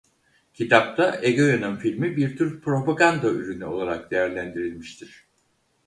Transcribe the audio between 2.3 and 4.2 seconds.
tür propaganda ürünü olarak